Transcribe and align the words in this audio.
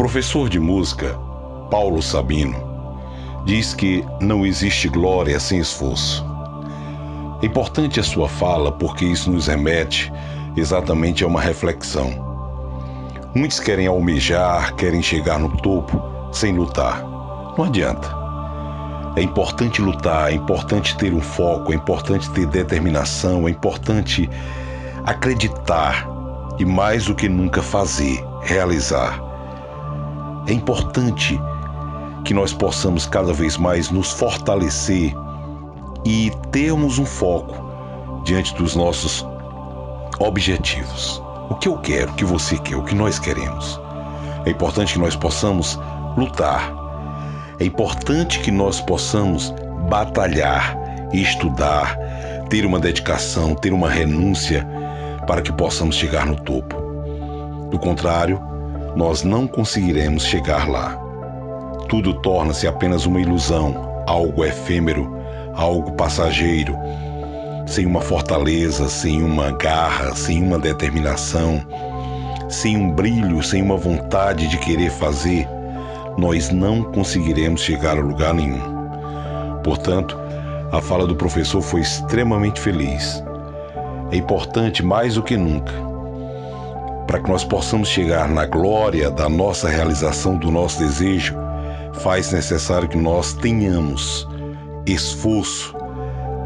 professor 0.00 0.48
de 0.48 0.58
música, 0.58 1.14
Paulo 1.70 2.00
Sabino, 2.00 2.56
diz 3.44 3.74
que 3.74 4.02
não 4.18 4.46
existe 4.46 4.88
glória 4.88 5.38
sem 5.38 5.58
esforço. 5.58 6.24
É 7.42 7.44
importante 7.44 8.00
a 8.00 8.02
sua 8.02 8.26
fala 8.26 8.72
porque 8.72 9.04
isso 9.04 9.30
nos 9.30 9.46
remete 9.46 10.10
exatamente 10.56 11.22
a 11.22 11.26
uma 11.26 11.38
reflexão. 11.38 12.10
Muitos 13.34 13.60
querem 13.60 13.88
almejar, 13.88 14.74
querem 14.76 15.02
chegar 15.02 15.38
no 15.38 15.54
topo 15.58 16.02
sem 16.32 16.56
lutar. 16.56 17.02
Não 17.58 17.66
adianta. 17.66 18.08
É 19.16 19.20
importante 19.20 19.82
lutar, 19.82 20.30
é 20.30 20.34
importante 20.34 20.96
ter 20.96 21.12
um 21.12 21.20
foco, 21.20 21.74
é 21.74 21.76
importante 21.76 22.30
ter 22.30 22.46
determinação, 22.46 23.46
é 23.46 23.50
importante 23.50 24.30
acreditar 25.04 26.08
e 26.58 26.64
mais 26.64 27.04
do 27.04 27.14
que 27.14 27.28
nunca 27.28 27.60
fazer, 27.60 28.24
realizar. 28.40 29.28
É 30.50 30.52
importante 30.52 31.40
que 32.24 32.34
nós 32.34 32.52
possamos 32.52 33.06
cada 33.06 33.32
vez 33.32 33.56
mais 33.56 33.88
nos 33.88 34.10
fortalecer 34.10 35.14
e 36.04 36.32
termos 36.50 36.98
um 36.98 37.06
foco 37.06 37.54
diante 38.24 38.52
dos 38.56 38.74
nossos 38.74 39.24
objetivos. 40.18 41.22
O 41.48 41.54
que 41.54 41.68
eu 41.68 41.78
quero, 41.78 42.10
o 42.10 42.14
que 42.16 42.24
você 42.24 42.58
quer, 42.58 42.74
o 42.74 42.82
que 42.82 42.96
nós 42.96 43.16
queremos. 43.16 43.80
É 44.44 44.50
importante 44.50 44.94
que 44.94 44.98
nós 44.98 45.14
possamos 45.14 45.78
lutar. 46.16 46.74
É 47.60 47.64
importante 47.64 48.40
que 48.40 48.50
nós 48.50 48.80
possamos 48.80 49.54
batalhar, 49.88 50.76
estudar, 51.12 51.96
ter 52.48 52.66
uma 52.66 52.80
dedicação, 52.80 53.54
ter 53.54 53.72
uma 53.72 53.88
renúncia 53.88 54.66
para 55.28 55.42
que 55.42 55.52
possamos 55.52 55.94
chegar 55.94 56.26
no 56.26 56.34
topo. 56.34 56.74
Do 57.70 57.78
contrário, 57.78 58.49
nós 58.94 59.22
não 59.22 59.46
conseguiremos 59.46 60.24
chegar 60.24 60.68
lá. 60.68 60.98
Tudo 61.88 62.14
torna-se 62.14 62.66
apenas 62.66 63.06
uma 63.06 63.20
ilusão, 63.20 64.04
algo 64.06 64.44
efêmero, 64.44 65.16
algo 65.54 65.92
passageiro, 65.92 66.76
sem 67.66 67.86
uma 67.86 68.00
fortaleza, 68.00 68.88
sem 68.88 69.22
uma 69.22 69.52
garra, 69.52 70.14
sem 70.14 70.42
uma 70.42 70.58
determinação, 70.58 71.60
sem 72.48 72.76
um 72.76 72.90
brilho, 72.90 73.42
sem 73.42 73.62
uma 73.62 73.76
vontade 73.76 74.48
de 74.48 74.58
querer 74.58 74.90
fazer, 74.90 75.48
nós 76.18 76.50
não 76.50 76.82
conseguiremos 76.82 77.60
chegar 77.62 77.96
a 77.96 78.00
lugar 78.00 78.34
nenhum. 78.34 78.80
Portanto, 79.62 80.18
a 80.72 80.80
fala 80.80 81.06
do 81.06 81.14
professor 81.14 81.60
foi 81.60 81.80
extremamente 81.80 82.60
feliz. 82.60 83.22
É 84.10 84.16
importante 84.16 84.84
mais 84.84 85.14
do 85.14 85.22
que 85.22 85.36
nunca 85.36 85.89
para 87.10 87.18
que 87.18 87.28
nós 87.28 87.42
possamos 87.42 87.88
chegar 87.88 88.28
na 88.28 88.46
glória 88.46 89.10
da 89.10 89.28
nossa 89.28 89.68
realização 89.68 90.36
do 90.36 90.48
nosso 90.48 90.78
desejo, 90.78 91.34
faz 91.92 92.30
necessário 92.30 92.88
que 92.88 92.96
nós 92.96 93.32
tenhamos 93.32 94.28
esforço, 94.86 95.74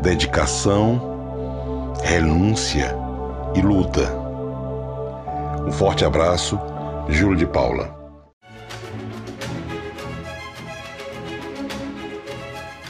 dedicação, 0.00 1.92
renúncia 2.02 2.96
e 3.54 3.60
luta. 3.60 4.10
Um 5.66 5.70
forte 5.70 6.02
abraço, 6.02 6.58
Júlio 7.10 7.36
de 7.36 7.46
Paula. 7.46 8.03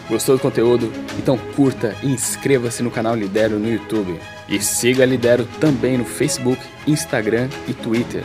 Gostou 0.09 0.37
do 0.37 0.43
conteúdo? 0.43 0.93
Então 1.19 1.39
curta 1.57 1.97
e 2.03 2.09
inscreva-se 2.09 2.83
no 2.83 2.91
canal 2.91 3.15
Lidero 3.15 3.59
no 3.59 3.71
YouTube. 3.71 4.19
E 4.49 4.61
siga 4.61 5.05
Lidero 5.05 5.47
também 5.61 5.97
no 5.97 6.05
Facebook, 6.05 6.61
Instagram 6.87 7.49
e 7.67 7.73
Twitter. 7.73 8.23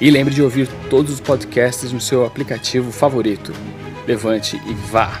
E 0.00 0.10
lembre 0.10 0.34
de 0.34 0.42
ouvir 0.42 0.68
todos 0.90 1.12
os 1.12 1.20
podcasts 1.20 1.92
no 1.92 2.00
seu 2.00 2.24
aplicativo 2.24 2.90
favorito. 2.92 3.52
Levante 4.06 4.60
e 4.66 4.74
vá! 4.74 5.20